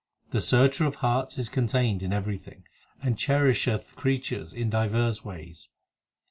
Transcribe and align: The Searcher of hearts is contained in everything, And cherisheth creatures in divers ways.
The 0.31 0.41
Searcher 0.41 0.85
of 0.85 0.95
hearts 0.95 1.37
is 1.37 1.47
contained 1.47 2.01
in 2.01 2.11
everything, 2.11 2.63
And 3.03 3.19
cherisheth 3.19 3.95
creatures 3.95 4.51
in 4.51 4.71
divers 4.71 5.23
ways. 5.23 5.69